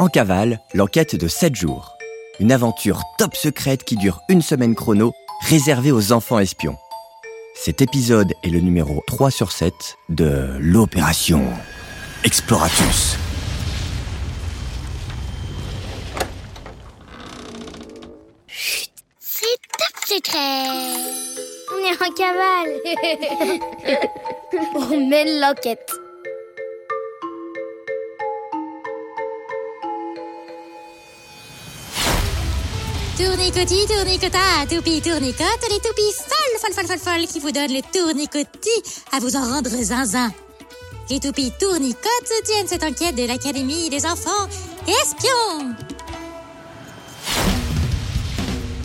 En 0.00 0.08
cavale, 0.08 0.58
l'enquête 0.74 1.14
de 1.14 1.28
7 1.28 1.54
jours. 1.54 1.96
Une 2.40 2.50
aventure 2.50 3.00
top 3.16 3.36
secrète 3.36 3.84
qui 3.84 3.96
dure 3.96 4.20
une 4.28 4.42
semaine 4.42 4.74
chrono, 4.74 5.12
réservée 5.42 5.92
aux 5.92 6.10
enfants 6.10 6.40
espions. 6.40 6.76
Cet 7.54 7.80
épisode 7.80 8.32
est 8.42 8.48
le 8.48 8.58
numéro 8.58 9.04
3 9.06 9.30
sur 9.30 9.52
7 9.52 9.72
de 10.08 10.56
l'opération 10.58 11.44
Exploratus. 12.24 13.16
C'est 19.20 19.60
top 19.78 19.96
secret 20.06 20.64
On 21.72 21.78
est 21.84 22.02
en 22.02 22.12
cavale 22.14 22.72
On 24.92 25.08
mène 25.08 25.40
l'enquête 25.40 26.03
Tournicotis, 33.16 33.86
tournicota, 33.86 34.66
toupie, 34.68 35.00
tournicote, 35.00 35.68
les 35.70 35.78
toupies 35.78 36.12
folles, 36.18 36.58
folles, 36.60 36.74
folles, 36.74 36.86
folles, 36.88 36.98
folles 36.98 37.26
qui 37.28 37.38
vous 37.38 37.52
donnent 37.52 37.72
le 37.72 37.80
tournicotis 37.92 38.82
à 39.12 39.20
vous 39.20 39.36
en 39.36 39.54
rendre 39.54 39.70
zinzin. 39.70 40.32
Les 41.08 41.20
toupies 41.20 41.52
tournicotes 41.60 42.26
soutiennent 42.26 42.66
cette 42.66 42.82
enquête 42.82 43.14
de 43.14 43.24
l'Académie 43.24 43.88
des 43.88 44.04
enfants 44.04 44.48
espions. 44.88 45.76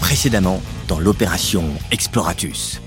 Précédemment, 0.00 0.60
dans 0.88 0.98
l'opération 0.98 1.62
Exploratus. 1.92 2.80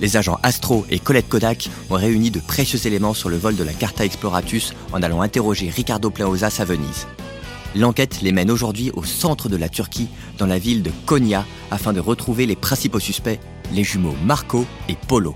Les 0.00 0.16
agents 0.16 0.38
Astro 0.42 0.86
et 0.88 1.00
Colette 1.00 1.28
Kodak 1.28 1.68
ont 1.90 1.96
réuni 1.96 2.30
de 2.30 2.40
précieux 2.40 2.86
éléments 2.86 3.12
sur 3.12 3.28
le 3.28 3.36
vol 3.36 3.56
de 3.56 3.64
la 3.64 3.74
Carta 3.74 4.06
Exploratus 4.06 4.72
en 4.94 5.02
allant 5.02 5.20
interroger 5.20 5.68
Ricardo 5.68 6.08
Plaosas 6.08 6.56
à 6.60 6.64
Venise. 6.64 7.06
L'enquête 7.76 8.22
les 8.22 8.32
mène 8.32 8.50
aujourd'hui 8.50 8.90
au 8.94 9.04
centre 9.04 9.48
de 9.48 9.56
la 9.56 9.68
Turquie, 9.68 10.08
dans 10.38 10.46
la 10.46 10.58
ville 10.58 10.82
de 10.82 10.90
Konya, 11.06 11.44
afin 11.70 11.92
de 11.92 12.00
retrouver 12.00 12.46
les 12.46 12.56
principaux 12.56 12.98
suspects, 12.98 13.40
les 13.72 13.84
jumeaux 13.84 14.16
Marco 14.24 14.64
et 14.88 14.96
Polo. 15.06 15.34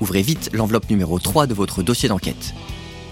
Ouvrez 0.00 0.22
vite 0.22 0.50
l'enveloppe 0.52 0.90
numéro 0.90 1.18
3 1.18 1.46
de 1.46 1.54
votre 1.54 1.82
dossier 1.82 2.08
d'enquête. 2.08 2.54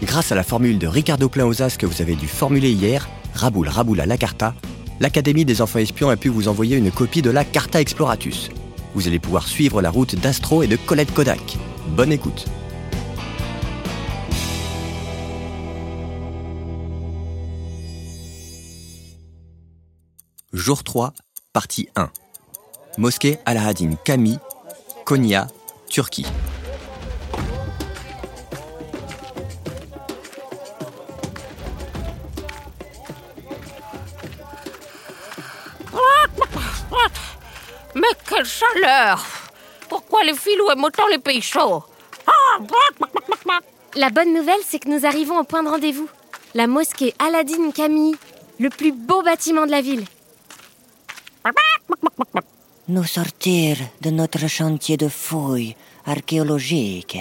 Grâce 0.03 0.33
à 0.33 0.35
la 0.35 0.43
formule 0.43 0.79
de 0.79 0.87
Ricardo 0.87 1.29
Plaosas 1.29 1.77
que 1.79 1.87
vous 1.87 2.03
avez 2.03 2.17
dû 2.17 2.27
formuler 2.27 2.73
hier, 2.73 3.09
Raboul 3.35 3.69
Raboul 3.69 4.01
à 4.01 4.07
la 4.07 4.17
Carta, 4.17 4.55
l'Académie 4.99 5.45
des 5.45 5.63
enfants 5.63 5.79
espions 5.79 6.11
a 6.11 6.17
pu 6.17 6.29
vous 6.29 6.49
envoyer 6.49 6.77
une 6.77 6.91
copie 6.91 7.23
de 7.23 7.31
la 7.31 7.45
Carta 7.45 7.81
Exploratus. 7.81 8.51
Vous 8.95 9.07
allez 9.07 9.21
pouvoir 9.21 9.47
suivre 9.47 9.81
la 9.81 9.91
route 9.91 10.17
d'Astro 10.17 10.63
et 10.63 10.67
de 10.67 10.77
Colette 10.77 11.15
Kodak. 11.15 11.57
Bonne 11.97 12.13
écoute. 12.13 12.47
Jour 20.53 20.83
3, 20.83 21.13
partie 21.53 21.89
1. 21.95 22.11
Mosquée 22.99 23.39
Alahadine 23.47 23.97
Kami, 24.05 24.37
Konya, 25.05 25.47
Turquie. 25.89 26.27
Mais 37.95 38.03
quelle 38.29 38.45
chaleur 38.45 39.25
Pourquoi 39.89 40.25
les 40.25 40.35
filous 40.35 40.69
aiment 40.73 40.83
autant 40.83 41.07
les 41.13 41.19
pays 41.19 41.41
chauds? 41.41 41.85
La 43.95 44.11
bonne 44.11 44.35
nouvelle, 44.35 44.61
c'est 44.67 44.81
que 44.81 44.89
nous 44.89 45.07
arrivons 45.07 45.39
au 45.39 45.45
point 45.45 45.63
de 45.63 45.69
rendez-vous. 45.69 46.09
La 46.55 46.67
mosquée 46.67 47.15
Aladdin 47.21 47.71
Camille, 47.71 48.17
le 48.59 48.69
plus 48.69 48.91
beau 48.91 49.23
bâtiment 49.23 49.65
de 49.65 49.71
la 49.71 49.81
ville. 49.81 50.05
Nous 52.89 53.05
sortir 53.05 53.77
de 54.01 54.11
notre 54.11 54.49
chantier 54.49 54.97
de 54.97 55.09
fouilles 55.09 55.77
archéologiques 56.07 57.19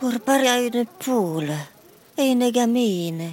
pour 0.00 0.18
parler 0.20 0.48
à 0.48 0.60
une 0.60 0.84
poule 0.98 1.52
et 2.18 2.32
une 2.32 2.50
gamine. 2.50 3.32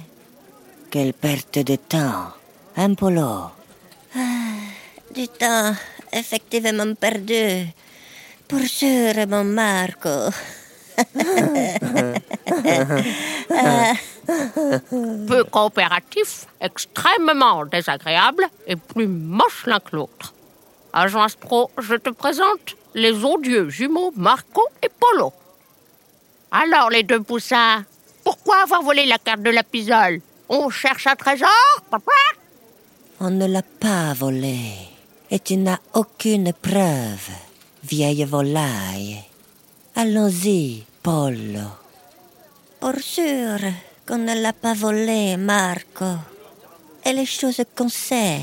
Quelle 0.90 1.12
perte 1.12 1.58
de 1.58 1.76
temps, 1.76 2.32
un 2.76 2.94
polo? 2.94 3.50
du 5.14 5.28
temps 5.28 5.74
effectivement 6.12 6.94
perdu. 6.94 7.66
Pour 8.48 8.60
sûr, 8.60 9.14
mon 9.28 9.44
Marco. 9.44 10.30
Peu 15.28 15.44
coopératif, 15.44 16.46
extrêmement 16.60 17.64
désagréable 17.66 18.46
et 18.66 18.76
plus 18.76 19.08
moche 19.08 19.66
l'un 19.66 19.80
que 19.80 19.96
l'autre. 19.96 20.34
Agent 20.92 21.22
Astro, 21.22 21.70
je 21.78 21.94
te 21.94 22.10
présente 22.10 22.76
les 22.94 23.24
odieux 23.24 23.68
jumeaux 23.70 24.12
Marco 24.16 24.62
et 24.82 24.88
Polo. 24.88 25.32
Alors, 26.50 26.90
les 26.90 27.02
deux 27.02 27.22
poussins, 27.22 27.84
pourquoi 28.24 28.62
avoir 28.62 28.82
volé 28.82 29.06
la 29.06 29.18
carte 29.18 29.42
de 29.42 29.50
la 29.50 29.62
pisole? 29.62 30.20
On 30.48 30.68
cherche 30.68 31.06
un 31.06 31.16
trésor 31.16 31.48
papa 31.90 32.12
On 33.20 33.30
ne 33.30 33.46
l'a 33.46 33.62
pas 33.62 34.12
volé. 34.12 34.58
Et 35.30 35.38
tu 35.38 35.56
n'as 35.56 35.78
aucune 35.94 36.52
preuve, 36.52 37.30
vieille 37.84 38.24
volaille. 38.24 39.22
Allons-y, 39.96 40.84
Polo. 41.02 41.68
Pour 42.80 42.98
sûr 43.00 43.58
qu'on 44.06 44.18
ne 44.18 44.34
l'a 44.40 44.52
pas 44.52 44.74
volé, 44.74 45.36
Marco. 45.36 46.04
Et 47.04 47.12
les 47.12 47.26
choses 47.26 47.62
qu'on 47.76 47.88
sait, 47.88 48.40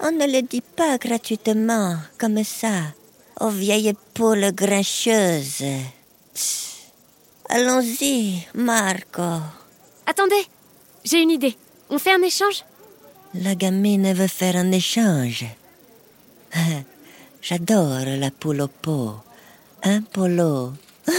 on 0.00 0.12
ne 0.12 0.26
les 0.26 0.42
dit 0.42 0.60
pas 0.60 0.98
gratuitement, 0.98 1.96
comme 2.18 2.42
ça, 2.44 2.92
aux 3.40 3.50
vieilles 3.50 3.94
poules 4.14 4.52
grincheuses. 4.52 5.64
Allons-y, 7.48 8.46
Marco. 8.54 9.40
Attendez, 10.06 10.46
j'ai 11.04 11.22
une 11.22 11.30
idée. 11.30 11.56
On 11.90 11.98
fait 11.98 12.14
un 12.14 12.22
échange? 12.22 12.64
La 13.34 13.54
gamine 13.54 14.12
veut 14.12 14.26
faire 14.26 14.56
un 14.56 14.72
échange. 14.72 15.44
J'adore 17.42 18.04
la 18.04 18.30
poule 18.30 18.62
au 18.62 18.68
pot. 18.68 19.14
Un 19.82 20.02
polo. 20.02 20.72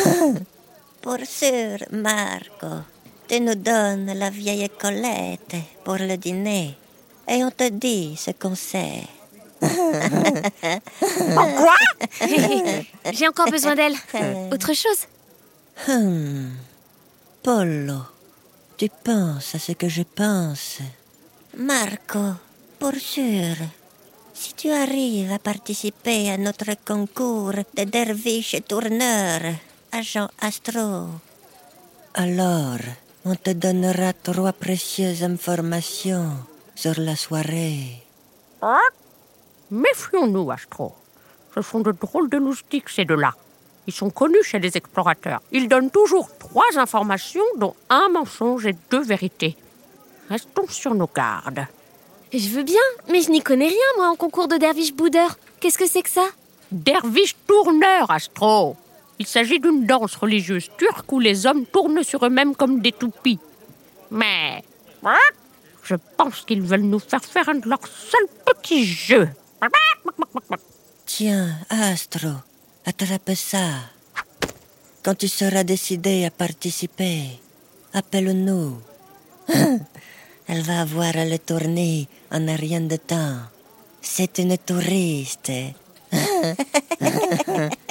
pour 1.01 1.19
sûr, 1.25 1.77
Marco. 1.91 2.83
Tu 3.27 3.41
nous 3.41 3.55
donnes 3.55 4.13
la 4.17 4.29
vieille 4.29 4.69
Colette 4.79 5.55
pour 5.83 5.97
le 5.97 6.15
dîner. 6.15 6.77
Et 7.27 7.43
on 7.43 7.51
te 7.51 7.67
dit 7.69 8.15
ce 8.15 8.31
qu'on 8.31 8.55
sait. 8.55 9.03
J'ai 13.11 13.27
encore 13.27 13.51
besoin 13.51 13.75
d'elle. 13.75 13.95
Autre 14.53 14.73
chose? 14.73 15.07
Hmm. 15.88 16.51
Polo, 17.43 17.99
tu 18.77 18.89
penses 19.03 19.55
à 19.55 19.59
ce 19.59 19.73
que 19.73 19.89
je 19.89 20.03
pense? 20.03 20.79
Marco, 21.57 22.33
pour 22.79 22.95
sûr, 22.95 23.55
si 24.33 24.53
tu 24.53 24.71
arrives 24.71 25.33
à 25.33 25.39
participer 25.39 26.29
à 26.29 26.38
notre 26.38 26.75
concours 26.85 27.53
de 27.75 27.83
derviches 27.83 28.61
tourneurs, 28.67 29.53
agent 29.91 30.29
Astro, 30.39 31.07
alors 32.13 32.79
on 33.29 33.35
te 33.35 33.49
donnera 33.49 34.13
trois 34.13 34.53
précieuses 34.53 35.21
informations 35.21 36.31
sur 36.75 36.93
la 36.97 37.17
soirée. 37.17 38.01
Méfions-nous, 39.69 40.49
Astro. 40.49 40.93
Ce 41.53 41.61
sont 41.61 41.81
de 41.81 41.91
drôles 41.91 42.29
de 42.29 42.38
loustiques, 42.38 42.88
ces 42.88 43.03
deux-là. 43.03 43.33
Ils 43.85 43.93
sont 43.93 44.09
connus 44.09 44.43
chez 44.43 44.59
les 44.59 44.77
explorateurs. 44.77 45.41
Ils 45.51 45.67
donnent 45.67 45.91
toujours 45.91 46.29
trois 46.38 46.77
informations, 46.77 47.43
dont 47.57 47.75
un 47.89 48.07
mensonge 48.09 48.65
et 48.65 48.75
deux 48.89 49.03
vérités. 49.03 49.57
Restons 50.29 50.67
sur 50.69 50.95
nos 50.95 51.09
gardes. 51.13 51.67
Je 52.31 52.50
veux 52.50 52.63
bien, 52.63 52.88
mais 53.09 53.21
je 53.21 53.31
n'y 53.31 53.41
connais 53.41 53.68
rien, 53.68 53.91
moi, 53.97 54.07
en 54.07 54.15
concours 54.15 54.47
de 54.47 54.56
derviche 54.56 54.94
boudeur. 54.94 55.38
Qu'est-ce 55.59 55.77
que 55.77 55.88
c'est 55.88 56.03
que 56.03 56.09
ça? 56.09 56.27
Derviche 56.71 57.35
tourneur, 57.45 58.09
Astro. 58.09 58.77
Il 59.19 59.25
s'agit 59.25 59.60
d'une 59.60 59.86
danse 59.86 60.16
religieuse 60.16 60.69
turque 60.78 61.12
où 61.12 61.19
les 61.19 61.46
hommes 61.46 61.66
tournent 61.66 62.04
sur 62.04 62.25
eux-mêmes 62.25 62.56
comme 62.56 62.81
des 62.81 62.92
toupies. 62.92 63.40
Mais 64.12 64.64
je 65.84 65.96
pense 66.18 66.42
qu'ils 66.42 66.62
veulent 66.62 66.81
nous 66.81 67.00
faire 67.00 67.24
faire 67.24 67.50
un 67.50 67.56
de 67.56 67.69
leurs 67.69 67.88
seuls 67.88 68.28
petits 68.46 68.86
jeux. 68.86 69.30
Tiens, 71.06 71.50
Astro, 71.69 72.30
attrape 72.86 73.36
ça. 73.36 73.68
Quand 75.04 75.16
tu 75.16 75.28
seras 75.28 75.64
décidé 75.64 76.25
à 76.25 76.31
participer, 76.31 77.40
appelle-nous. 77.94 78.78
Elle 80.50 80.62
va 80.62 80.81
avoir 80.81 81.16
à 81.16 81.25
le 81.25 81.40
tourner 81.40 82.08
en 82.31 82.46
rien 82.56 82.81
de 82.81 82.98
temps. 82.98 83.38
C'est 84.02 84.38
une 84.40 84.58
touriste. 84.58 85.52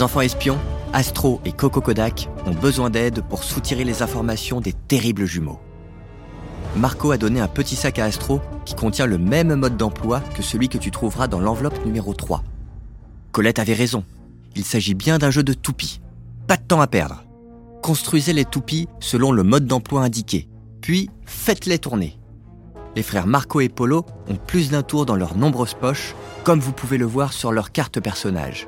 Les 0.00 0.04
enfants 0.04 0.22
espions, 0.22 0.58
Astro 0.94 1.42
et 1.44 1.52
Coco 1.52 1.82
Kodak, 1.82 2.30
ont 2.46 2.54
besoin 2.54 2.88
d'aide 2.88 3.20
pour 3.28 3.44
soutirer 3.44 3.84
les 3.84 4.00
informations 4.00 4.62
des 4.62 4.72
terribles 4.72 5.26
jumeaux. 5.26 5.60
Marco 6.74 7.10
a 7.10 7.18
donné 7.18 7.38
un 7.38 7.48
petit 7.48 7.76
sac 7.76 7.98
à 7.98 8.06
Astro 8.06 8.40
qui 8.64 8.74
contient 8.74 9.04
le 9.04 9.18
même 9.18 9.54
mode 9.56 9.76
d'emploi 9.76 10.20
que 10.34 10.40
celui 10.40 10.70
que 10.70 10.78
tu 10.78 10.90
trouveras 10.90 11.28
dans 11.28 11.38
l'enveloppe 11.38 11.84
numéro 11.84 12.14
3. 12.14 12.42
Colette 13.30 13.58
avait 13.58 13.74
raison. 13.74 14.02
Il 14.56 14.64
s'agit 14.64 14.94
bien 14.94 15.18
d'un 15.18 15.30
jeu 15.30 15.42
de 15.42 15.52
toupies. 15.52 16.00
Pas 16.46 16.56
de 16.56 16.62
temps 16.62 16.80
à 16.80 16.86
perdre. 16.86 17.22
Construisez 17.82 18.32
les 18.32 18.46
toupies 18.46 18.88
selon 19.00 19.32
le 19.32 19.42
mode 19.42 19.66
d'emploi 19.66 20.00
indiqué, 20.00 20.48
puis 20.80 21.10
faites-les 21.26 21.78
tourner. 21.78 22.18
Les 22.96 23.02
frères 23.02 23.26
Marco 23.26 23.60
et 23.60 23.68
Polo 23.68 24.06
ont 24.30 24.36
plus 24.36 24.70
d'un 24.70 24.82
tour 24.82 25.04
dans 25.04 25.16
leurs 25.16 25.36
nombreuses 25.36 25.74
poches, 25.74 26.14
comme 26.42 26.60
vous 26.60 26.72
pouvez 26.72 26.96
le 26.96 27.04
voir 27.04 27.34
sur 27.34 27.52
leur 27.52 27.70
carte 27.70 28.00
personnage. 28.00 28.66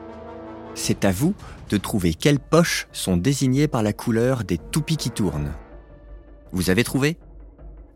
C'est 0.74 1.04
à 1.04 1.12
vous 1.12 1.34
de 1.68 1.76
trouver 1.76 2.14
quelles 2.14 2.40
poches 2.40 2.88
sont 2.92 3.16
désignées 3.16 3.68
par 3.68 3.82
la 3.82 3.92
couleur 3.92 4.44
des 4.44 4.58
toupies 4.58 4.96
qui 4.96 5.10
tournent. 5.10 5.52
Vous 6.52 6.70
avez 6.70 6.84
trouvé? 6.84 7.18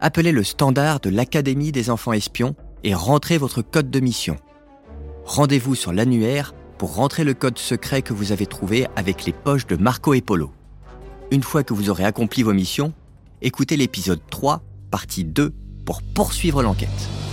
Appelez 0.01 0.33
le 0.33 0.45
standard 0.45 1.01
de 1.01 1.11
l'Académie 1.11 1.73
des 1.73 1.91
enfants 1.91 2.13
espions 2.13 2.55
et 2.85 2.95
rentrez 2.95 3.39
votre 3.39 3.63
code 3.63 3.91
de 3.91 4.01
mission. 4.01 4.37
Rendez-vous 5.25 5.75
sur 5.75 5.93
l'annuaire 5.93 6.55
pour 6.79 6.95
rentrer 6.95 7.25
le 7.25 7.35
code 7.35 7.59
secret 7.59 8.03
que 8.03 8.13
vous 8.13 8.33
avez 8.33 8.47
trouvé 8.47 8.87
avec 8.97 9.25
les 9.25 9.33
poches 9.33 9.67
de 9.67 9.77
Marco 9.77 10.15
et 10.15 10.21
Polo. 10.21 10.53
Une 11.31 11.43
fois 11.43 11.65
que 11.65 11.75
vous 11.75 11.91
aurez 11.91 12.05
accompli 12.05 12.43
vos 12.43 12.53
missions, 12.53 12.93
écoutez 13.43 13.77
l'épisode 13.77 14.21
3, 14.31 14.63
partie 14.91 15.25
2, 15.25 15.53
pour 15.85 16.03
poursuivre 16.03 16.63
l'enquête. 16.63 17.26